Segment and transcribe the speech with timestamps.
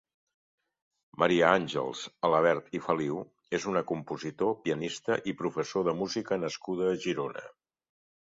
[1.23, 1.99] Maria Àngels
[2.29, 3.19] Alabert i Feliu
[3.59, 7.45] és una compositor, pianista i professor de música nascuda a Girona.